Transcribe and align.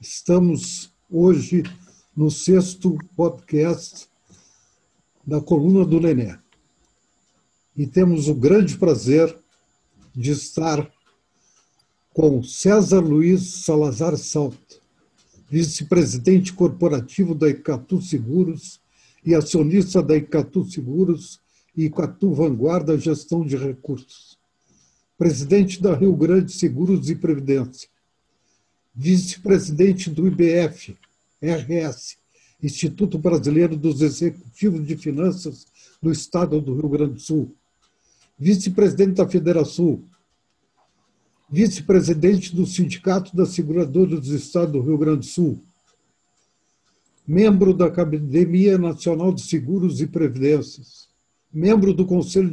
Estamos 0.00 0.90
hoje 1.10 1.62
no 2.16 2.30
sexto 2.30 2.96
podcast 3.14 4.08
da 5.26 5.42
coluna 5.42 5.84
do 5.84 5.98
Lené. 5.98 6.38
E 7.76 7.86
temos 7.86 8.26
o 8.26 8.34
grande 8.34 8.78
prazer 8.78 9.36
de 10.16 10.30
estar 10.30 10.90
com 12.14 12.42
César 12.42 13.00
Luiz 13.00 13.62
Salazar 13.62 14.16
Salto, 14.16 14.80
vice-presidente 15.50 16.54
corporativo 16.54 17.34
da 17.34 17.50
Icatu 17.50 18.00
Seguros 18.00 18.80
e 19.22 19.34
acionista 19.34 20.02
da 20.02 20.16
Icatu 20.16 20.64
Seguros 20.64 21.42
e 21.76 21.84
Icatu 21.84 22.32
Vanguarda 22.32 22.96
Gestão 22.96 23.44
de 23.44 23.54
Recursos, 23.54 24.38
presidente 25.18 25.82
da 25.82 25.94
Rio 25.94 26.16
Grande 26.16 26.52
Seguros 26.54 27.10
e 27.10 27.14
Previdência, 27.14 27.86
vice-presidente 28.94 30.10
do 30.10 30.26
IBF, 30.26 30.96
RS, 31.42 32.16
Instituto 32.62 33.18
Brasileiro 33.18 33.76
dos 33.76 34.02
Executivos 34.02 34.86
de 34.86 34.96
Finanças 34.96 35.66
do 36.02 36.10
Estado 36.10 36.60
do 36.60 36.74
Rio 36.74 36.88
Grande 36.88 37.14
do 37.14 37.20
Sul, 37.20 37.54
vice-presidente 38.38 39.14
da 39.14 39.28
Federação, 39.28 40.02
vice-presidente 41.48 42.54
do 42.54 42.66
Sindicato 42.66 43.34
das 43.34 43.50
Seguradoras 43.50 44.20
do 44.20 44.36
Estado 44.36 44.72
do 44.72 44.82
Rio 44.82 44.98
Grande 44.98 45.20
do 45.20 45.26
Sul, 45.26 45.62
membro 47.26 47.72
da 47.72 47.86
Academia 47.86 48.76
Nacional 48.76 49.32
de 49.32 49.42
Seguros 49.42 50.00
e 50.00 50.06
Previdências, 50.06 51.08
membro 51.52 51.94
do 51.94 52.06
Conselho 52.06 52.50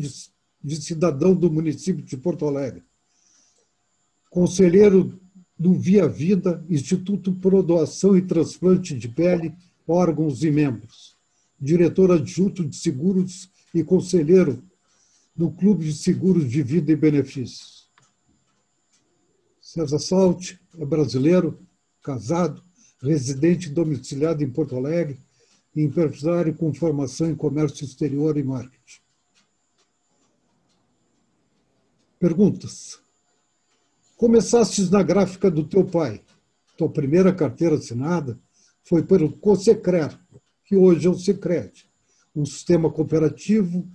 de 0.63 0.75
Cidadão 0.75 1.35
do 1.35 1.51
município 1.51 2.03
de 2.03 2.15
Porto 2.17 2.45
Alegre, 2.45 2.83
conselheiro 4.29 5.19
do 5.57 5.73
Via 5.73 6.07
Vida, 6.07 6.63
Instituto 6.69 7.33
Pro 7.33 7.63
Doação 7.63 8.15
e 8.15 8.21
Transplante 8.21 8.95
de 8.95 9.07
Pele, 9.07 9.53
órgãos 9.87 10.43
e 10.43 10.51
membros, 10.51 11.15
diretor 11.59 12.11
adjunto 12.11 12.63
de 12.63 12.75
seguros 12.75 13.49
e 13.73 13.83
conselheiro 13.83 14.63
do 15.35 15.49
Clube 15.51 15.85
de 15.85 15.93
Seguros 15.93 16.49
de 16.49 16.61
Vida 16.61 16.91
e 16.91 16.95
Benefícios. 16.95 17.87
César 19.61 19.99
Salte 19.99 20.59
é 20.77 20.85
brasileiro, 20.85 21.59
casado, 22.01 22.63
residente 23.01 23.69
domiciliado 23.69 24.43
em 24.43 24.49
Porto 24.49 24.75
Alegre, 24.75 25.19
empresário 25.75 26.55
com 26.55 26.73
formação 26.73 27.29
em 27.29 27.35
comércio 27.35 27.85
exterior 27.85 28.37
e 28.37 28.43
marketing. 28.43 29.01
Perguntas. 32.19 32.99
Começastes 34.17 34.89
na 34.89 35.03
gráfica 35.03 35.51
do 35.51 35.63
teu 35.63 35.85
pai. 35.85 36.19
Tua 36.75 36.89
primeira 36.89 37.31
carteira 37.31 37.75
assinada 37.75 38.39
foi 38.83 39.03
pelo 39.03 39.31
Cosecrer, 39.31 40.17
que 40.65 40.75
hoje 40.75 41.05
é 41.05 41.09
o 41.09 41.13
Secret, 41.13 41.85
um 42.35 42.43
sistema 42.43 42.89
cooperativo 42.89 43.87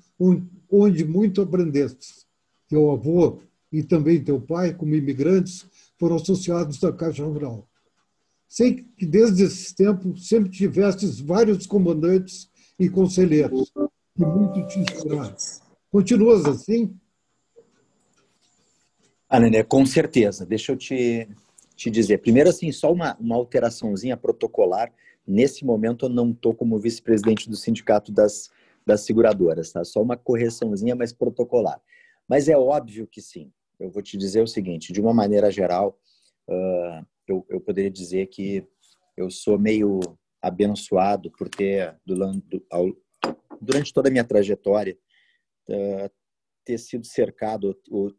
onde 0.70 1.04
muito 1.04 1.42
aprendeste. 1.42 2.24
Teu 2.68 2.92
avô 2.92 3.40
e 3.72 3.82
também 3.82 4.22
teu 4.22 4.40
pai, 4.40 4.72
como 4.72 4.94
imigrantes, 4.94 5.66
foram 5.98 6.14
associados 6.14 6.78
da 6.78 6.92
Caixa 6.92 7.24
Rural. 7.24 7.66
Sei 8.46 8.86
que 8.96 9.04
desde 9.04 9.42
esse 9.42 9.74
tempo 9.74 10.16
sempre 10.16 10.50
tivestes 10.50 11.18
vários 11.18 11.66
comandantes 11.66 12.48
e 12.78 12.88
conselheiros 12.88 13.72
que 14.14 14.24
muito 14.24 14.64
te 14.68 14.78
inspiraram. 14.78 15.34
Continuas 15.90 16.44
assim? 16.44 16.96
Ah, 19.34 19.40
Nené, 19.40 19.62
com 19.62 19.86
certeza. 19.86 20.44
Deixa 20.44 20.72
eu 20.72 20.76
te, 20.76 21.26
te 21.74 21.88
dizer. 21.88 22.18
Primeiro, 22.18 22.50
assim, 22.50 22.70
só 22.70 22.92
uma, 22.92 23.16
uma 23.18 23.34
alteraçãozinha 23.34 24.14
protocolar. 24.14 24.92
Nesse 25.26 25.64
momento, 25.64 26.04
eu 26.04 26.10
não 26.10 26.32
estou 26.32 26.54
como 26.54 26.78
vice-presidente 26.78 27.48
do 27.48 27.56
Sindicato 27.56 28.12
das, 28.12 28.50
das 28.84 29.00
Seguradoras, 29.06 29.72
tá? 29.72 29.82
Só 29.84 30.02
uma 30.02 30.18
correçãozinha, 30.18 30.94
mas 30.94 31.14
protocolar. 31.14 31.80
Mas 32.28 32.46
é 32.46 32.58
óbvio 32.58 33.06
que 33.06 33.22
sim. 33.22 33.50
Eu 33.80 33.90
vou 33.90 34.02
te 34.02 34.18
dizer 34.18 34.42
o 34.42 34.46
seguinte: 34.46 34.92
de 34.92 35.00
uma 35.00 35.14
maneira 35.14 35.50
geral, 35.50 35.98
uh, 36.46 37.02
eu, 37.26 37.42
eu 37.48 37.58
poderia 37.58 37.90
dizer 37.90 38.26
que 38.26 38.62
eu 39.16 39.30
sou 39.30 39.58
meio 39.58 40.00
abençoado 40.42 41.30
por 41.30 41.48
ter, 41.48 41.96
durante, 42.04 42.60
toda 43.94 44.10
a 44.10 44.12
minha 44.12 44.24
trajetória, 44.24 44.94
uh, 45.70 46.10
ter 46.66 46.76
sido 46.76 47.06
cercado, 47.06 47.74
ou 47.90 48.12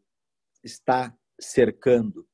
está 0.64 1.14
cercando 1.40 2.26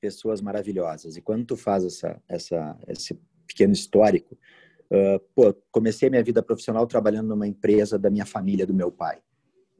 pessoas 0.00 0.40
maravilhosas. 0.40 1.16
E 1.16 1.22
quando 1.22 1.46
tu 1.46 1.56
faz 1.56 1.84
essa, 1.84 2.20
essa, 2.28 2.78
esse 2.88 3.20
pequeno 3.46 3.72
histórico, 3.72 4.36
uh, 4.90 5.20
pô, 5.34 5.54
comecei 5.70 6.10
minha 6.10 6.22
vida 6.22 6.42
profissional 6.42 6.86
trabalhando 6.86 7.28
numa 7.28 7.46
empresa 7.46 7.98
da 7.98 8.10
minha 8.10 8.26
família, 8.26 8.66
do 8.66 8.74
meu 8.74 8.90
pai. 8.90 9.20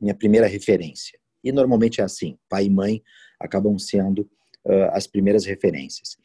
Minha 0.00 0.14
primeira 0.14 0.46
referência. 0.46 1.18
E 1.42 1.52
normalmente 1.52 2.00
é 2.00 2.04
assim, 2.04 2.38
pai 2.48 2.66
e 2.66 2.70
mãe 2.70 3.02
acabam 3.38 3.78
sendo 3.78 4.20
uh, 4.64 4.90
as 4.92 5.06
primeiras 5.06 5.44
referências. 5.44 6.16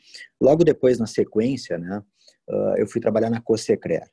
Logo 0.42 0.64
depois, 0.64 1.00
na 1.00 1.08
sequência, 1.08 1.78
né, 1.78 2.04
uh, 2.50 2.76
eu 2.78 2.88
fui 2.88 3.00
trabalhar 3.00 3.30
na 3.30 3.42
Cosecrer. 3.42 4.10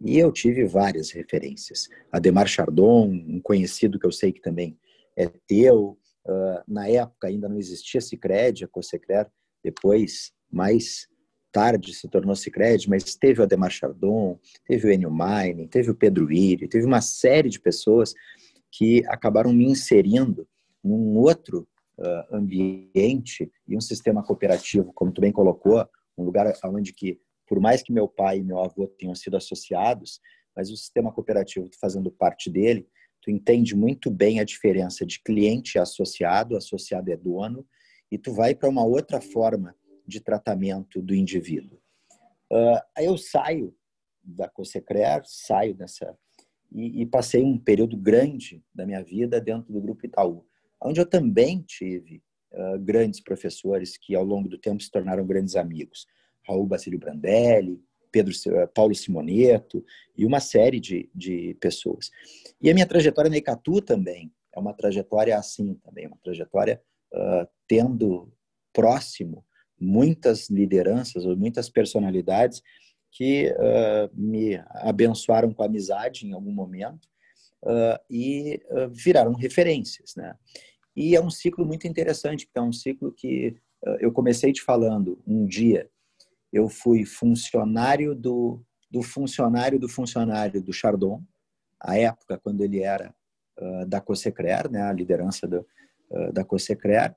E 0.00 0.18
eu 0.18 0.32
tive 0.32 0.64
várias 0.64 1.12
referências. 1.12 1.88
Ademar 2.10 2.48
Chardon, 2.48 3.06
um 3.06 3.40
conhecido 3.40 3.98
que 3.98 4.06
eu 4.06 4.12
sei 4.12 4.32
que 4.32 4.40
também 4.40 4.76
é 5.16 5.28
teu, 5.46 5.96
Uh, 6.26 6.62
na 6.66 6.88
época 6.88 7.28
ainda 7.28 7.48
não 7.48 7.58
existia 7.58 8.00
Cicred, 8.00 8.64
a 8.64 8.68
Cosecrer, 8.68 9.30
depois, 9.62 10.32
mais 10.50 11.06
tarde, 11.52 11.94
se 11.94 12.08
tornou 12.08 12.34
Cicred, 12.34 12.88
mas 12.88 13.14
teve 13.14 13.40
o 13.40 13.44
Ademar 13.44 13.70
Chardon, 13.70 14.38
teve 14.66 14.88
o 14.88 14.92
Enio 14.92 15.10
Mining, 15.10 15.68
teve 15.68 15.90
o 15.90 15.94
Pedro 15.94 16.32
Iri, 16.32 16.66
teve 16.66 16.84
uma 16.84 17.00
série 17.00 17.48
de 17.48 17.60
pessoas 17.60 18.14
que 18.72 19.04
acabaram 19.06 19.52
me 19.52 19.64
inserindo 19.64 20.48
num 20.82 21.16
outro 21.16 21.68
uh, 21.98 22.36
ambiente 22.36 23.50
e 23.68 23.76
um 23.76 23.80
sistema 23.80 24.22
cooperativo, 24.22 24.92
como 24.92 25.12
tu 25.12 25.20
bem 25.20 25.30
colocou, 25.30 25.86
um 26.18 26.24
lugar 26.24 26.52
onde 26.64 26.92
que, 26.92 27.20
por 27.46 27.60
mais 27.60 27.82
que 27.82 27.92
meu 27.92 28.08
pai 28.08 28.38
e 28.38 28.42
meu 28.42 28.58
avô 28.58 28.86
tenham 28.86 29.14
sido 29.14 29.36
associados, 29.36 30.20
mas 30.56 30.70
o 30.70 30.76
sistema 30.76 31.12
cooperativo, 31.12 31.68
fazendo 31.80 32.10
parte 32.10 32.50
dele, 32.50 32.86
tu 33.24 33.30
entende 33.30 33.74
muito 33.74 34.10
bem 34.10 34.38
a 34.38 34.44
diferença 34.44 35.06
de 35.06 35.18
cliente 35.18 35.78
e 35.78 35.80
associado, 35.80 36.58
associado 36.58 37.10
é 37.10 37.16
dono, 37.16 37.66
e 38.10 38.18
tu 38.18 38.34
vai 38.34 38.54
para 38.54 38.68
uma 38.68 38.84
outra 38.84 39.18
forma 39.18 39.74
de 40.06 40.20
tratamento 40.20 41.00
do 41.00 41.14
indivíduo. 41.14 41.78
Uh, 42.52 42.78
aí 42.94 43.06
eu 43.06 43.16
saio 43.16 43.74
da 44.22 44.46
Cosecrer, 44.46 45.22
saio 45.24 45.74
dessa 45.74 46.14
e, 46.70 47.02
e, 47.02 47.06
passei 47.06 47.42
um 47.42 47.56
período 47.56 47.96
grande 47.96 48.62
da 48.74 48.84
minha 48.84 49.02
vida 49.02 49.40
dentro 49.40 49.72
do 49.72 49.80
Grupo 49.80 50.04
Itaú, 50.04 50.44
onde 50.82 51.00
eu 51.00 51.06
também 51.06 51.62
tive 51.62 52.22
uh, 52.52 52.78
grandes 52.78 53.20
professores 53.20 53.96
que 53.96 54.14
ao 54.14 54.24
longo 54.24 54.48
do 54.48 54.58
tempo 54.58 54.82
se 54.82 54.90
tornaram 54.90 55.24
grandes 55.24 55.56
amigos. 55.56 56.06
Raul 56.46 56.66
Basílio 56.66 56.98
Brandelli, 56.98 57.80
Pedro, 58.14 58.32
eh, 58.46 58.66
Paulo 58.68 58.94
Simoneto 58.94 59.84
e 60.16 60.24
uma 60.24 60.38
série 60.38 60.78
de, 60.78 61.10
de 61.12 61.56
pessoas. 61.60 62.12
E 62.62 62.70
a 62.70 62.74
minha 62.74 62.86
trajetória 62.86 63.28
na 63.28 63.36
Icatu 63.36 63.82
também 63.82 64.32
é 64.54 64.60
uma 64.60 64.72
trajetória 64.72 65.36
assim 65.36 65.74
também, 65.82 66.06
uma 66.06 66.16
trajetória 66.22 66.80
uh, 67.12 67.48
tendo 67.66 68.32
próximo 68.72 69.44
muitas 69.80 70.48
lideranças 70.48 71.24
ou 71.24 71.36
muitas 71.36 71.68
personalidades 71.68 72.62
que 73.10 73.50
uh, 73.50 74.08
me 74.14 74.62
abençoaram 74.68 75.52
com 75.52 75.64
amizade 75.64 76.24
em 76.24 76.32
algum 76.32 76.52
momento 76.52 77.08
uh, 77.64 77.98
e 78.08 78.60
viraram 78.92 79.34
referências, 79.34 80.14
né? 80.16 80.36
E 80.94 81.16
é 81.16 81.20
um 81.20 81.30
ciclo 81.30 81.66
muito 81.66 81.88
interessante, 81.88 82.46
porque 82.46 82.58
é 82.60 82.62
um 82.62 82.72
ciclo 82.72 83.12
que 83.12 83.56
eu 83.98 84.12
comecei 84.12 84.52
te 84.52 84.62
falando 84.62 85.20
um 85.26 85.44
dia 85.44 85.90
eu 86.54 86.68
fui 86.68 87.04
funcionário 87.04 88.14
do, 88.14 88.62
do 88.88 89.02
funcionário 89.02 89.76
do 89.76 89.88
funcionário 89.88 90.62
do 90.62 90.72
Chardon, 90.72 91.20
a 91.80 91.98
época 91.98 92.38
quando 92.38 92.62
ele 92.62 92.80
era 92.80 93.12
uh, 93.58 93.84
da 93.86 94.00
Cosecrer, 94.00 94.70
né, 94.70 94.82
a 94.82 94.92
liderança 94.92 95.48
do, 95.48 95.66
uh, 96.10 96.32
da 96.32 96.44
Cosecrer, 96.44 97.12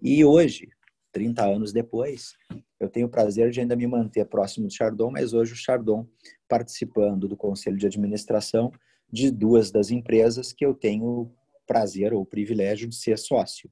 e 0.00 0.24
hoje, 0.24 0.68
30 1.10 1.44
anos 1.44 1.72
depois, 1.72 2.34
eu 2.78 2.88
tenho 2.88 3.08
o 3.08 3.10
prazer 3.10 3.50
de 3.50 3.60
ainda 3.60 3.74
me 3.74 3.88
manter 3.88 4.24
próximo 4.26 4.68
do 4.68 4.72
Chardon, 4.72 5.10
mas 5.10 5.32
hoje 5.32 5.54
o 5.54 5.56
Chardon 5.56 6.06
participando 6.48 7.26
do 7.26 7.36
conselho 7.36 7.76
de 7.76 7.86
administração 7.86 8.70
de 9.10 9.32
duas 9.32 9.72
das 9.72 9.90
empresas 9.90 10.52
que 10.52 10.64
eu 10.64 10.74
tenho 10.74 11.32
prazer 11.66 12.14
ou 12.14 12.24
privilégio 12.24 12.88
de 12.88 12.94
ser 12.94 13.18
sócio. 13.18 13.68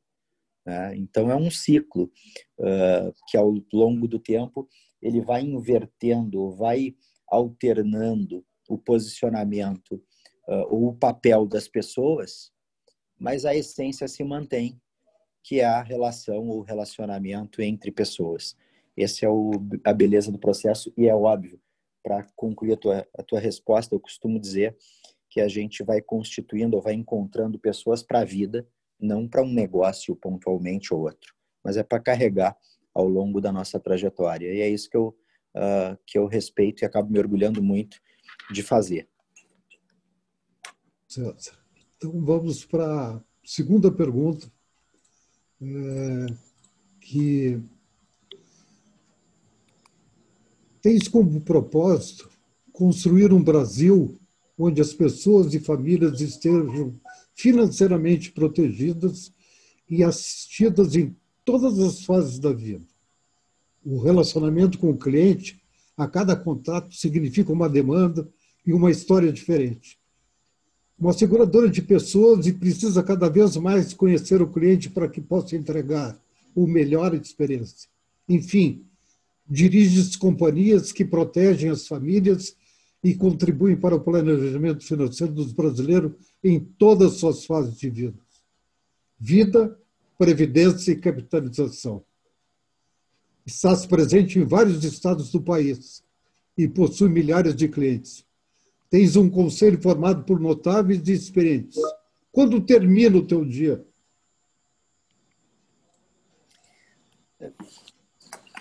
Né? 0.66 0.96
Então 0.96 1.30
é 1.30 1.36
um 1.36 1.50
ciclo 1.50 2.10
uh, 2.58 3.14
que 3.28 3.36
ao 3.36 3.54
longo 3.72 4.08
do 4.08 4.18
tempo 4.18 4.68
ele 5.04 5.20
vai 5.20 5.42
invertendo, 5.42 6.50
vai 6.52 6.96
alternando 7.28 8.42
o 8.66 8.78
posicionamento 8.78 10.02
uh, 10.48 10.66
ou 10.70 10.88
o 10.88 10.96
papel 10.96 11.46
das 11.46 11.68
pessoas, 11.68 12.50
mas 13.18 13.44
a 13.44 13.54
essência 13.54 14.08
se 14.08 14.24
mantém, 14.24 14.80
que 15.42 15.60
é 15.60 15.66
a 15.66 15.82
relação 15.82 16.48
ou 16.48 16.62
relacionamento 16.62 17.60
entre 17.60 17.92
pessoas. 17.92 18.56
Esse 18.96 19.26
é 19.26 19.28
o, 19.28 19.50
a 19.84 19.92
beleza 19.92 20.32
do 20.32 20.38
processo 20.38 20.90
e 20.96 21.06
é 21.06 21.14
óbvio. 21.14 21.60
Para 22.02 22.26
concluir 22.34 22.72
a 22.72 22.76
tua, 22.76 23.08
a 23.16 23.22
tua 23.22 23.40
resposta, 23.40 23.94
eu 23.94 24.00
costumo 24.00 24.38
dizer 24.38 24.76
que 25.28 25.40
a 25.40 25.48
gente 25.48 25.82
vai 25.82 26.00
constituindo 26.00 26.76
ou 26.76 26.82
vai 26.82 26.94
encontrando 26.94 27.58
pessoas 27.58 28.02
para 28.02 28.20
a 28.20 28.24
vida, 28.24 28.66
não 28.98 29.28
para 29.28 29.42
um 29.42 29.52
negócio 29.52 30.16
pontualmente 30.16 30.94
ou 30.94 31.02
outro, 31.02 31.34
mas 31.62 31.76
é 31.76 31.82
para 31.82 32.00
carregar 32.00 32.56
ao 32.94 33.08
longo 33.08 33.40
da 33.40 33.50
nossa 33.50 33.80
trajetória. 33.80 34.52
E 34.54 34.60
é 34.60 34.68
isso 34.68 34.88
que 34.88 34.96
eu, 34.96 35.16
uh, 35.56 35.98
que 36.06 36.16
eu 36.16 36.26
respeito 36.26 36.82
e 36.82 36.86
acabo 36.86 37.10
me 37.10 37.18
orgulhando 37.18 37.62
muito 37.62 38.00
de 38.52 38.62
fazer. 38.62 39.08
Então 41.96 42.24
vamos 42.24 42.64
para 42.64 43.16
a 43.16 43.22
segunda 43.44 43.90
pergunta, 43.90 44.50
é, 45.60 46.26
que 47.00 47.60
tens 50.82 51.08
como 51.08 51.40
propósito 51.40 52.28
construir 52.72 53.32
um 53.32 53.42
Brasil 53.42 54.18
onde 54.58 54.80
as 54.80 54.92
pessoas 54.92 55.54
e 55.54 55.60
famílias 55.60 56.20
estejam 56.20 56.98
financeiramente 57.34 58.32
protegidas 58.32 59.32
e 59.88 60.02
assistidas 60.02 60.94
em 60.94 61.16
todas 61.44 61.78
as 61.78 62.04
fases 62.04 62.38
da 62.38 62.52
vida. 62.52 62.84
O 63.84 63.98
relacionamento 63.98 64.78
com 64.78 64.90
o 64.90 64.96
cliente, 64.96 65.60
a 65.96 66.06
cada 66.06 66.34
contato, 66.34 66.94
significa 66.94 67.52
uma 67.52 67.68
demanda 67.68 68.28
e 68.66 68.72
uma 68.72 68.90
história 68.90 69.32
diferente. 69.32 69.98
Uma 70.98 71.12
seguradora 71.12 71.68
de 71.68 71.82
pessoas 71.82 72.46
e 72.46 72.52
precisa 72.52 73.02
cada 73.02 73.28
vez 73.28 73.56
mais 73.56 73.92
conhecer 73.92 74.40
o 74.40 74.50
cliente 74.50 74.88
para 74.88 75.08
que 75.08 75.20
possa 75.20 75.56
entregar 75.56 76.18
o 76.54 76.66
melhor 76.66 77.14
experiência. 77.14 77.88
Enfim, 78.28 78.86
dirige 79.46 80.16
companhias 80.18 80.92
que 80.92 81.04
protegem 81.04 81.68
as 81.68 81.86
famílias 81.86 82.56
e 83.02 83.14
contribuem 83.14 83.76
para 83.76 83.94
o 83.94 84.00
planejamento 84.00 84.82
financeiro 84.82 85.32
dos 85.32 85.52
brasileiros 85.52 86.12
em 86.42 86.58
todas 86.58 87.12
as 87.12 87.18
suas 87.18 87.44
fases 87.44 87.76
de 87.76 87.90
vida. 87.90 88.18
Vida, 89.20 89.78
previdência 90.24 90.92
e 90.92 90.96
capitalização. 90.96 92.02
Estás 93.44 93.84
presente 93.84 94.38
em 94.38 94.44
vários 94.44 94.82
estados 94.82 95.30
do 95.30 95.42
país 95.42 96.02
e 96.56 96.66
possui 96.66 97.10
milhares 97.10 97.54
de 97.54 97.68
clientes. 97.68 98.24
Tens 98.88 99.16
um 99.16 99.28
conselho 99.28 99.80
formado 99.82 100.24
por 100.24 100.40
notáveis 100.40 101.06
e 101.06 101.12
experientes. 101.12 101.78
Quando 102.32 102.64
termina 102.64 103.18
o 103.18 103.26
teu 103.26 103.44
dia? 103.44 103.84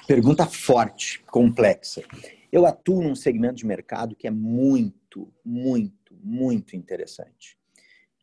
Pergunta 0.05 0.45
forte, 0.45 1.23
complexa. 1.31 2.03
Eu 2.51 2.65
atuo 2.65 3.01
num 3.01 3.15
segmento 3.15 3.55
de 3.55 3.65
mercado 3.65 4.17
que 4.17 4.27
é 4.27 4.31
muito, 4.31 5.31
muito, 5.45 6.13
muito 6.21 6.75
interessante. 6.75 7.57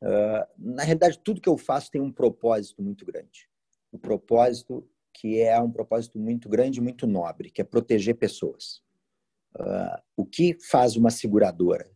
Uh, 0.02 0.47
na 0.56 0.82
realidade, 0.82 1.19
tudo 1.19 1.41
que 1.41 1.49
eu 1.49 1.58
faço 1.58 1.91
tem 1.91 2.00
um 2.00 2.12
propósito 2.12 2.82
muito 2.82 3.05
grande. 3.05 3.49
O 3.93 3.99
propósito 3.99 4.88
que 5.12 5.41
é 5.41 5.61
um 5.61 5.70
propósito 5.70 6.19
muito 6.19 6.49
grande, 6.49 6.81
muito 6.81 7.06
nobre, 7.06 7.50
que 7.50 7.61
é 7.61 7.64
proteger 7.64 8.17
pessoas. 8.17 8.82
Uh, 9.55 10.00
o 10.17 10.25
que 10.25 10.56
faz 10.61 10.97
uma 10.97 11.11
seguradora? 11.11 11.91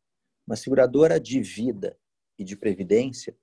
Uma 0.46 0.56
seguradora 0.56 1.18
de 1.18 1.40
vida 1.40 1.96
e 2.38 2.44
de 2.44 2.56
previdência, 2.56 3.36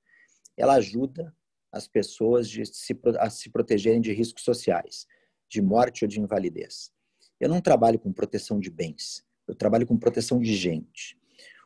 ela 0.55 0.75
ajuda 0.75 1.35
as 1.71 1.87
pessoas 1.87 2.51
se, 2.73 2.99
a 3.19 3.29
se 3.29 3.49
protegerem 3.49 4.01
de 4.01 4.11
riscos 4.11 4.43
sociais, 4.43 5.07
de 5.49 5.61
morte 5.61 6.03
ou 6.03 6.07
de 6.07 6.19
invalidez. 6.19 6.91
Eu 7.39 7.49
não 7.49 7.61
trabalho 7.61 7.97
com 7.97 8.11
proteção 8.11 8.59
de 8.59 8.69
bens, 8.69 9.25
eu 9.47 9.55
trabalho 9.55 9.87
com 9.87 9.97
proteção 9.97 10.39
de 10.39 10.53
gente. 10.53 11.17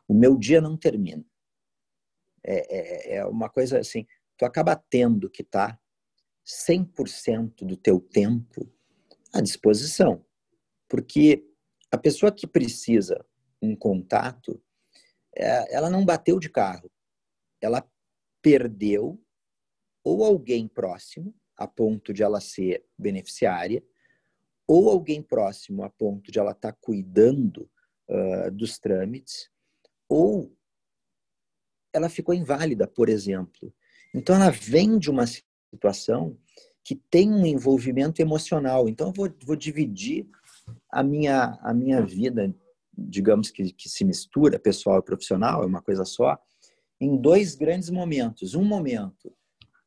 O 0.08 0.14
meu 0.14 0.36
dia 0.36 0.60
não 0.60 0.76
termina. 0.76 1.24
É, 2.46 3.14
é, 3.14 3.16
é 3.16 3.26
uma 3.26 3.48
coisa 3.48 3.80
assim, 3.80 4.06
tu 4.36 4.44
acaba 4.44 4.76
tendo 4.76 5.28
que 5.28 5.42
estar 5.42 5.72
tá 5.72 5.80
100% 6.46 7.64
do 7.64 7.76
teu 7.76 8.00
tempo 8.00 8.70
à 9.34 9.40
disposição. 9.40 10.24
Porque 10.88 11.44
a 11.90 11.98
pessoa 11.98 12.30
que 12.30 12.46
precisa 12.46 13.24
um 13.60 13.74
contato, 13.74 14.62
é, 15.36 15.74
ela 15.74 15.90
não 15.90 16.04
bateu 16.04 16.38
de 16.38 16.48
carro, 16.48 16.90
ela 17.60 17.84
perdeu 18.40 19.20
ou 20.04 20.24
alguém 20.24 20.68
próximo, 20.68 21.34
a 21.56 21.66
ponto 21.66 22.12
de 22.12 22.22
ela 22.22 22.40
ser 22.40 22.86
beneficiária, 22.96 23.82
ou 24.68 24.88
alguém 24.88 25.20
próximo 25.20 25.82
a 25.82 25.90
ponto 25.90 26.30
de 26.30 26.38
ela 26.38 26.52
estar 26.52 26.72
tá 26.72 26.78
cuidando 26.80 27.68
uh, 28.08 28.50
dos 28.52 28.78
trâmites, 28.78 29.50
ou 30.08 30.55
ela 31.92 32.08
ficou 32.08 32.34
inválida, 32.34 32.86
por 32.86 33.08
exemplo. 33.08 33.72
Então, 34.14 34.34
ela 34.34 34.50
vem 34.50 34.98
de 34.98 35.10
uma 35.10 35.24
situação 35.26 36.36
que 36.84 36.94
tem 36.94 37.30
um 37.32 37.44
envolvimento 37.44 38.20
emocional. 38.20 38.88
Então, 38.88 39.08
eu 39.08 39.12
vou, 39.12 39.30
vou 39.44 39.56
dividir 39.56 40.26
a 40.90 41.02
minha, 41.02 41.58
a 41.62 41.74
minha 41.74 42.00
vida, 42.02 42.54
digamos 42.96 43.50
que, 43.50 43.72
que 43.72 43.88
se 43.88 44.04
mistura, 44.04 44.58
pessoal 44.58 44.98
e 44.98 45.02
profissional, 45.02 45.62
é 45.62 45.66
uma 45.66 45.82
coisa 45.82 46.04
só, 46.04 46.38
em 47.00 47.16
dois 47.16 47.54
grandes 47.54 47.90
momentos. 47.90 48.54
Um 48.54 48.64
momento 48.64 49.32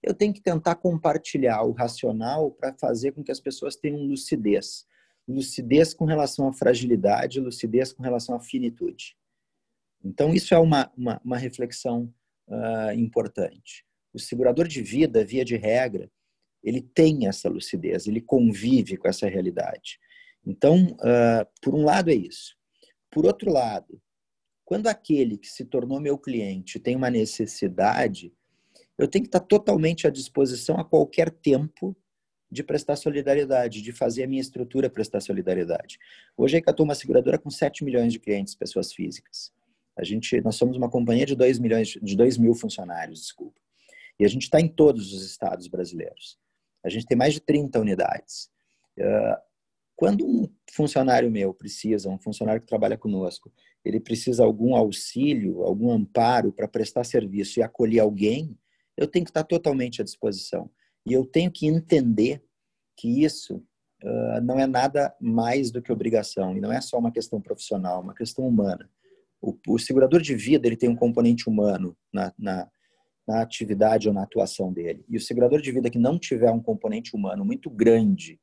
eu 0.01 0.13
tenho 0.13 0.33
que 0.33 0.41
tentar 0.41 0.75
compartilhar 0.75 1.61
o 1.63 1.71
racional 1.71 2.51
para 2.51 2.73
fazer 2.73 3.11
com 3.11 3.23
que 3.23 3.31
as 3.31 3.39
pessoas 3.39 3.75
tenham 3.75 4.01
lucidez. 4.01 4.85
Lucidez 5.27 5.93
com 5.93 6.05
relação 6.05 6.47
à 6.47 6.53
fragilidade, 6.53 7.39
lucidez 7.39 7.93
com 7.93 8.01
relação 8.01 8.35
à 8.35 8.39
finitude. 8.39 9.17
Então, 10.03 10.33
isso 10.33 10.53
é 10.53 10.59
uma, 10.59 10.91
uma, 10.95 11.21
uma 11.23 11.37
reflexão 11.37 12.13
uh, 12.47 12.91
importante. 12.93 13.85
O 14.13 14.19
segurador 14.19 14.67
de 14.67 14.81
vida, 14.81 15.23
via 15.23 15.45
de 15.45 15.55
regra, 15.55 16.09
ele 16.63 16.81
tem 16.81 17.27
essa 17.27 17.49
lucidez, 17.49 18.07
ele 18.07 18.21
convive 18.21 18.97
com 18.97 19.07
essa 19.07 19.27
realidade. 19.27 19.99
Então, 20.45 20.87
uh, 20.99 21.45
por 21.61 21.75
um 21.75 21.83
lado 21.83 22.09
é 22.09 22.15
isso. 22.15 22.55
Por 23.11 23.25
outro 23.25 23.51
lado, 23.51 24.01
quando 24.65 24.87
aquele 24.87 25.37
que 25.37 25.47
se 25.47 25.65
tornou 25.65 25.99
meu 25.99 26.17
cliente 26.17 26.79
tem 26.79 26.95
uma 26.95 27.09
necessidade, 27.09 28.33
eu 28.97 29.07
tenho 29.07 29.23
que 29.23 29.29
estar 29.29 29.39
totalmente 29.39 30.05
à 30.05 30.09
disposição 30.09 30.77
a 30.77 30.85
qualquer 30.85 31.29
tempo 31.29 31.95
de 32.51 32.63
prestar 32.63 32.95
solidariedade, 32.95 33.81
de 33.81 33.91
fazer 33.91 34.23
a 34.23 34.27
minha 34.27 34.41
estrutura 34.41 34.89
prestar 34.89 35.21
solidariedade. 35.21 35.97
Hoje 36.35 36.55
a 36.55 36.59
Icatu 36.59 36.83
é 36.83 36.85
uma 36.85 36.95
seguradora 36.95 37.37
com 37.37 37.49
7 37.49 37.83
milhões 37.83 38.11
de 38.11 38.19
clientes, 38.19 38.55
pessoas 38.55 38.91
físicas. 38.91 39.51
A 39.99 40.03
gente, 40.03 40.39
nós 40.41 40.55
somos 40.55 40.77
uma 40.77 40.89
companhia 40.89 41.25
de 41.25 41.35
2 41.35 41.59
milhões, 41.59 41.89
de 42.01 42.15
2 42.15 42.37
mil 42.37 42.55
funcionários, 42.55 43.19
desculpa. 43.21 43.59
E 44.19 44.25
a 44.25 44.27
gente 44.27 44.43
está 44.43 44.59
em 44.59 44.67
todos 44.67 45.13
os 45.13 45.25
estados 45.25 45.67
brasileiros. 45.67 46.37
A 46.83 46.89
gente 46.89 47.05
tem 47.05 47.17
mais 47.17 47.33
de 47.33 47.41
30 47.41 47.79
unidades. 47.79 48.49
Ah, 48.99 49.41
quando 49.95 50.25
um 50.25 50.47
funcionário 50.71 51.29
meu 51.29 51.53
precisa, 51.53 52.09
um 52.09 52.17
funcionário 52.17 52.61
que 52.61 52.67
trabalha 52.67 52.97
conosco, 52.97 53.51
ele 53.83 53.99
precisa 53.99 54.45
algum 54.45 54.73
auxílio, 54.73 55.63
algum 55.63 55.91
amparo 55.91 56.53
para 56.53 56.69
prestar 56.69 57.03
serviço 57.03 57.59
e 57.59 57.63
acolher 57.63 57.99
alguém, 57.99 58.57
eu 58.95 59.07
tenho 59.07 59.25
que 59.25 59.31
estar 59.31 59.43
totalmente 59.43 60.01
à 60.01 60.05
disposição. 60.05 60.69
E 61.05 61.11
eu 61.11 61.25
tenho 61.25 61.51
que 61.51 61.67
entender 61.67 62.41
que 62.95 63.23
isso 63.23 63.57
uh, 64.03 64.41
não 64.41 64.57
é 64.57 64.65
nada 64.65 65.13
mais 65.19 65.69
do 65.69 65.81
que 65.81 65.91
obrigação, 65.91 66.55
e 66.55 66.61
não 66.61 66.71
é 66.71 66.79
só 66.79 66.97
uma 66.97 67.11
questão 67.11 67.41
profissional, 67.41 67.99
é 67.99 68.03
uma 68.03 68.15
questão 68.15 68.47
humana. 68.47 68.89
O, 69.41 69.57
o 69.67 69.79
segurador 69.79 70.21
de 70.21 70.35
vida 70.35 70.67
ele 70.67 70.77
tem 70.77 70.89
um 70.89 70.95
componente 70.95 71.47
humano 71.47 71.95
na, 72.11 72.33
na, 72.37 72.69
na 73.27 73.41
atividade 73.41 74.07
ou 74.07 74.13
na 74.13 74.23
atuação 74.23 74.71
dele. 74.71 75.05
E 75.07 75.17
o 75.17 75.21
segurador 75.21 75.61
de 75.61 75.71
vida 75.71 75.89
que 75.89 75.99
não 75.99 76.19
tiver 76.19 76.51
um 76.51 76.61
componente 76.61 77.15
humano 77.15 77.45
muito 77.45 77.69
grande 77.69 78.39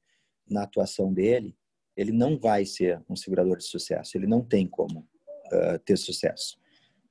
na 0.48 0.62
atuação 0.62 1.12
dele, 1.12 1.56
ele 1.96 2.12
não 2.12 2.38
vai 2.38 2.64
ser 2.64 3.02
um 3.08 3.16
segurador 3.16 3.56
de 3.56 3.64
sucesso. 3.64 4.16
Ele 4.16 4.26
não 4.26 4.42
tem 4.42 4.66
como 4.66 5.00
uh, 5.00 5.78
ter 5.84 5.96
sucesso. 5.96 6.58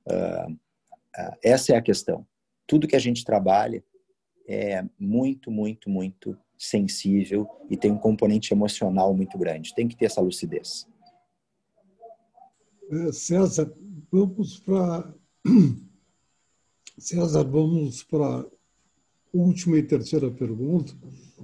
Uh, 0.08 0.52
uh, 0.52 1.36
essa 1.42 1.72
é 1.72 1.76
a 1.76 1.82
questão 1.82 2.26
tudo 2.66 2.88
que 2.88 2.96
a 2.96 3.00
gente 3.00 3.24
trabalha 3.24 3.82
é 4.48 4.84
muito, 4.98 5.50
muito, 5.50 5.88
muito 5.88 6.36
sensível 6.58 7.48
e 7.70 7.76
tem 7.76 7.90
um 7.90 7.98
componente 7.98 8.52
emocional 8.52 9.14
muito 9.14 9.38
grande. 9.38 9.74
Tem 9.74 9.86
que 9.86 9.96
ter 9.96 10.06
essa 10.06 10.20
lucidez. 10.20 10.86
É, 12.90 13.12
César, 13.12 13.72
vamos 14.10 14.58
para 14.58 15.12
César, 16.98 17.44
vamos 17.44 18.02
para 18.02 18.40
a 18.40 18.46
última 19.32 19.76
e 19.78 19.82
terceira 19.82 20.30
pergunta. 20.30 20.94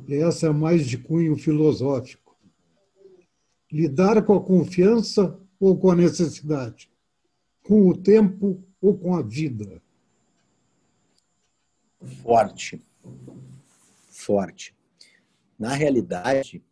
Essa 0.09 0.47
é 0.47 0.51
mais 0.51 0.87
de 0.87 0.99
cunho 0.99 1.37
filosófico. 1.37 2.37
Lidar 3.71 4.25
com 4.25 4.35
a 4.35 4.43
confiança 4.43 5.39
ou 5.59 5.79
com 5.79 5.91
a 5.91 5.97
necessidade? 5.97 6.91
Com 7.63 7.89
o 7.89 7.97
tempo 7.97 8.63
ou 8.81 8.97
com 8.97 9.15
a 9.15 9.23
vida? 9.23 9.83
forte. 12.23 12.83
Forte. 14.11 14.75
Na 15.59 15.75
realidade, 15.75 16.63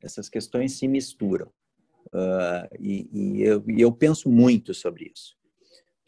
Essas 0.00 0.28
questões 0.28 0.72
se 0.72 0.86
misturam. 0.86 1.50
Uh, 2.16 2.66
e, 2.80 3.08
e, 3.12 3.42
eu, 3.42 3.62
eu, 3.68 3.92
penso 3.92 4.30
muito 4.30 4.72
sobre 4.72 5.12
isso. 5.14 5.36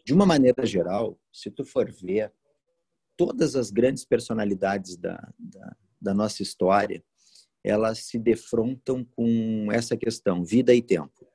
De 0.06 0.14
uma 0.14 0.24
maneira 0.24 0.64
geral, 0.64 1.20
se 1.30 1.50
tu 1.50 1.66
for 1.66 1.92
ver 1.92 2.32
todas 3.14 3.54
as 3.54 3.70
grandes 3.70 4.06
personalidades 4.06 4.96
da, 4.96 5.16
da, 5.38 5.76
da 6.00 6.14
nossa 6.14 6.42
história, 6.42 7.04
elas 7.62 8.06
se 8.06 8.18
defrontam 8.18 9.04
com 9.04 9.68
essa 9.70 9.98
questão, 9.98 10.42
vida 10.42 10.74
e 10.74 10.80
tempo. 10.80 11.28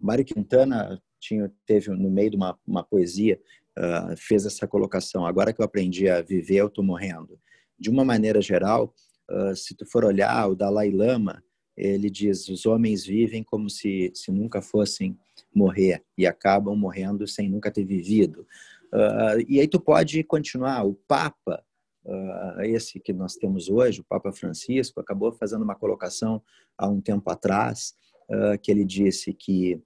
Mário 0.00 0.24
Quintana 0.24 1.02
tinha, 1.20 1.52
teve 1.66 1.90
no 1.90 2.10
meio 2.10 2.30
de 2.30 2.36
uma, 2.36 2.58
uma 2.66 2.82
poesia, 2.82 3.38
uh, 3.78 4.16
fez 4.16 4.46
essa 4.46 4.66
colocação, 4.66 5.26
agora 5.26 5.52
que 5.52 5.60
eu 5.60 5.66
aprendi 5.66 6.08
a 6.08 6.22
viver, 6.22 6.56
eu 6.56 6.68
estou 6.68 6.82
morrendo. 6.82 7.38
De 7.78 7.90
uma 7.90 8.06
maneira 8.06 8.40
geral, 8.40 8.94
uh, 9.30 9.54
se 9.54 9.74
tu 9.74 9.84
for 9.84 10.02
olhar 10.02 10.48
o 10.48 10.54
Dalai 10.54 10.90
Lama, 10.90 11.44
ele 11.76 12.08
diz: 12.08 12.48
os 12.48 12.66
homens 12.66 13.04
vivem 13.04 13.42
como 13.42 13.68
se, 13.68 14.10
se 14.14 14.30
nunca 14.30 14.62
fossem 14.62 15.18
morrer 15.54 16.02
e 16.16 16.26
acabam 16.26 16.76
morrendo 16.76 17.26
sem 17.26 17.48
nunca 17.48 17.70
ter 17.70 17.84
vivido. 17.84 18.46
Uh, 18.92 19.42
e 19.48 19.60
aí 19.60 19.66
tu 19.66 19.80
pode 19.80 20.22
continuar. 20.22 20.86
O 20.86 20.94
Papa, 20.94 21.64
uh, 22.04 22.62
esse 22.62 23.00
que 23.00 23.12
nós 23.12 23.34
temos 23.34 23.68
hoje, 23.68 24.00
o 24.00 24.04
Papa 24.04 24.32
Francisco, 24.32 25.00
acabou 25.00 25.32
fazendo 25.32 25.62
uma 25.62 25.74
colocação 25.74 26.40
há 26.78 26.88
um 26.88 27.00
tempo 27.00 27.28
atrás, 27.28 27.94
uh, 28.30 28.58
que 28.62 28.70
ele 28.70 28.84
disse 28.84 29.32
que 29.32 29.80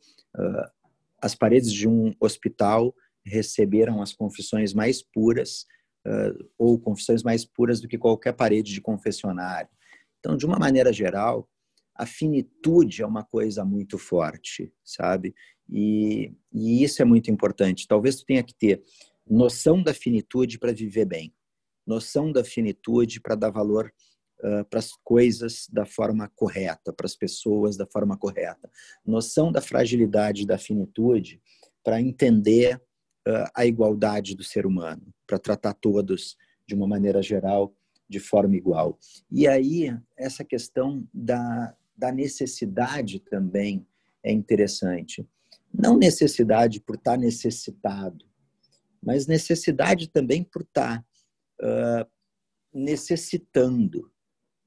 as 1.20 1.34
paredes 1.34 1.72
de 1.72 1.88
um 1.88 2.12
hospital 2.20 2.94
receberam 3.24 4.00
as 4.00 4.12
confissões 4.12 4.72
mais 4.72 5.02
puras, 5.02 5.66
ou 6.56 6.78
confissões 6.78 7.24
mais 7.24 7.44
puras 7.44 7.80
do 7.80 7.88
que 7.88 7.98
qualquer 7.98 8.32
parede 8.34 8.72
de 8.72 8.80
confessionário. 8.80 9.68
Então, 10.20 10.36
de 10.36 10.46
uma 10.46 10.58
maneira 10.58 10.92
geral, 10.92 11.48
a 11.98 12.06
finitude 12.06 13.02
é 13.02 13.06
uma 13.06 13.24
coisa 13.24 13.64
muito 13.64 13.98
forte, 13.98 14.72
sabe? 14.84 15.34
E, 15.68 16.32
e 16.52 16.84
isso 16.84 17.02
é 17.02 17.04
muito 17.04 17.28
importante. 17.28 17.88
Talvez 17.88 18.16
tu 18.16 18.24
tenha 18.24 18.42
que 18.42 18.54
ter 18.54 18.82
noção 19.28 19.82
da 19.82 19.92
finitude 19.92 20.58
para 20.58 20.72
viver 20.72 21.04
bem, 21.04 21.34
noção 21.84 22.30
da 22.30 22.44
finitude 22.44 23.20
para 23.20 23.34
dar 23.34 23.50
valor 23.50 23.92
uh, 24.40 24.64
para 24.70 24.78
as 24.78 24.92
coisas 25.02 25.66
da 25.70 25.84
forma 25.84 26.30
correta, 26.36 26.92
para 26.92 27.06
as 27.06 27.16
pessoas 27.16 27.76
da 27.76 27.84
forma 27.84 28.16
correta, 28.16 28.70
noção 29.04 29.50
da 29.50 29.60
fragilidade 29.60 30.46
da 30.46 30.56
finitude 30.56 31.42
para 31.82 32.00
entender 32.00 32.76
uh, 32.76 33.50
a 33.54 33.66
igualdade 33.66 34.36
do 34.36 34.44
ser 34.44 34.66
humano, 34.66 35.12
para 35.26 35.38
tratar 35.38 35.74
todos 35.74 36.36
de 36.66 36.74
uma 36.74 36.86
maneira 36.86 37.20
geral 37.22 37.74
de 38.08 38.18
forma 38.18 38.56
igual. 38.56 38.98
E 39.30 39.46
aí 39.46 39.94
essa 40.16 40.44
questão 40.44 41.06
da 41.12 41.76
da 41.98 42.12
necessidade 42.12 43.18
também 43.18 43.84
é 44.22 44.32
interessante. 44.32 45.28
Não 45.74 45.98
necessidade 45.98 46.80
por 46.80 46.94
estar 46.94 47.18
necessitado, 47.18 48.24
mas 49.02 49.26
necessidade 49.26 50.08
também 50.08 50.44
por 50.44 50.62
estar 50.62 51.04
uh, 51.60 52.08
necessitando 52.72 54.10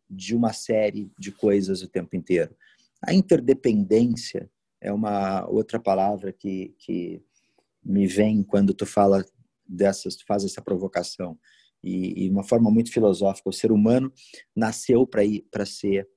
de 0.10 0.36
uma 0.36 0.52
série 0.52 1.10
de 1.18 1.32
coisas 1.32 1.82
o 1.82 1.88
tempo 1.88 2.18
inteiro. 2.18 2.54
A 3.02 3.14
interdependência 3.14 4.52
é 4.82 4.92
uma 4.92 5.48
outra 5.48 5.80
palavra 5.80 6.34
que, 6.34 6.76
que 6.80 7.24
me 7.84 8.06
vem 8.08 8.44
quando 8.44 8.74
tu 8.74 8.86
fala 8.86 9.26
dessas, 9.66 10.18
tu 10.18 10.26
faz 10.26 10.44
essa 10.44 10.62
provocação. 10.62 11.40
E, 11.84 12.26
e 12.26 12.30
uma 12.30 12.44
forma 12.44 12.70
muito 12.70 12.92
filosófica, 12.92 13.50
o 13.50 13.54
ser 13.54 13.72
humano 13.72 14.12
nasceu 14.56 15.08
para 15.08 15.66
ser 15.66 16.08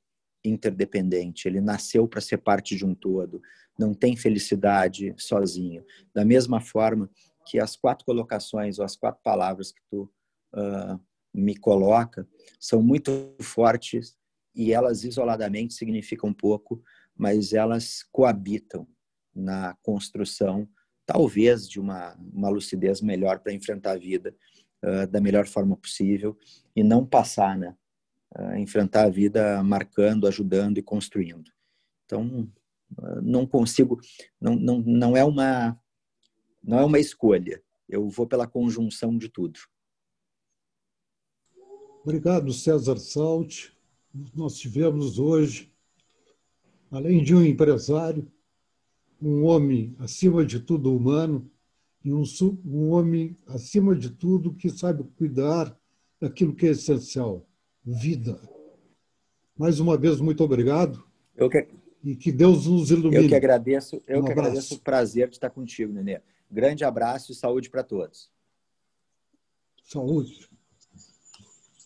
interdependente, 0.44 1.48
ele 1.48 1.60
nasceu 1.60 2.06
para 2.06 2.20
ser 2.20 2.38
parte 2.38 2.76
de 2.76 2.84
um 2.84 2.94
todo, 2.94 3.40
não 3.78 3.94
tem 3.94 4.16
felicidade 4.16 5.14
sozinho. 5.16 5.84
Da 6.14 6.24
mesma 6.24 6.60
forma 6.60 7.10
que 7.46 7.58
as 7.58 7.76
quatro 7.76 8.04
colocações 8.04 8.78
ou 8.78 8.84
as 8.84 8.96
quatro 8.96 9.22
palavras 9.22 9.72
que 9.72 9.80
tu 9.90 10.10
uh, 10.54 11.00
me 11.32 11.56
coloca 11.56 12.26
são 12.60 12.82
muito 12.82 13.34
fortes 13.40 14.16
e 14.54 14.72
elas 14.72 15.02
isoladamente 15.02 15.74
significam 15.74 16.32
pouco, 16.32 16.82
mas 17.16 17.52
elas 17.52 18.04
coabitam 18.12 18.86
na 19.34 19.76
construção, 19.82 20.68
talvez, 21.04 21.68
de 21.68 21.80
uma, 21.80 22.16
uma 22.32 22.48
lucidez 22.48 23.00
melhor 23.00 23.40
para 23.40 23.52
enfrentar 23.52 23.92
a 23.92 23.98
vida 23.98 24.34
uh, 24.84 25.06
da 25.08 25.20
melhor 25.20 25.46
forma 25.46 25.76
possível 25.76 26.38
e 26.76 26.84
não 26.84 27.04
passar, 27.04 27.58
né? 27.58 27.76
Enfrentar 28.56 29.04
a 29.04 29.10
vida 29.10 29.62
marcando, 29.62 30.26
ajudando 30.26 30.78
e 30.78 30.82
construindo. 30.82 31.50
Então, 32.04 32.48
não 33.22 33.46
consigo, 33.46 34.00
não, 34.40 34.56
não, 34.56 34.80
não 34.80 35.16
é 35.16 35.24
uma 35.24 35.78
não 36.62 36.78
é 36.78 36.84
uma 36.84 36.98
escolha. 36.98 37.62
Eu 37.88 38.08
vou 38.08 38.26
pela 38.26 38.46
conjunção 38.46 39.16
de 39.18 39.28
tudo. 39.28 39.58
Obrigado, 42.02 42.52
César 42.52 42.96
Salt. 42.98 43.70
Nós 44.34 44.56
tivemos 44.56 45.18
hoje, 45.18 45.72
além 46.90 47.22
de 47.22 47.34
um 47.34 47.44
empresário, 47.44 48.30
um 49.20 49.44
homem 49.44 49.94
acima 49.98 50.44
de 50.44 50.60
tudo 50.60 50.94
humano 50.94 51.50
e 52.04 52.12
um, 52.12 52.22
um 52.64 52.90
homem 52.90 53.36
acima 53.46 53.94
de 53.94 54.10
tudo 54.10 54.54
que 54.54 54.70
sabe 54.70 55.04
cuidar 55.16 55.76
daquilo 56.20 56.54
que 56.54 56.66
é 56.66 56.70
essencial, 56.70 57.46
vida. 57.84 58.40
Mais 59.56 59.78
uma 59.78 59.96
vez, 59.96 60.20
muito 60.20 60.42
obrigado. 60.42 61.04
Eu 61.36 61.48
que... 61.50 61.68
E 62.02 62.14
que 62.14 62.30
Deus 62.30 62.66
nos 62.66 62.90
ilumine. 62.90 63.24
Eu 63.24 63.28
que 63.28 63.34
agradeço, 63.34 64.02
eu 64.06 64.20
um 64.20 64.24
que 64.24 64.32
agradeço 64.32 64.74
o 64.74 64.78
prazer 64.78 65.26
de 65.28 65.36
estar 65.36 65.48
contigo, 65.48 65.90
Nenê. 65.90 66.20
Grande 66.50 66.84
abraço 66.84 67.32
e 67.32 67.34
saúde 67.34 67.70
para 67.70 67.82
todos. 67.82 68.30
Saúde. 69.82 70.50